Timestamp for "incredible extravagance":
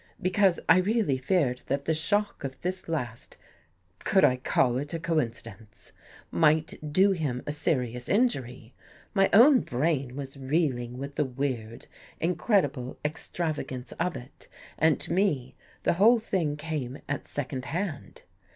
12.19-13.91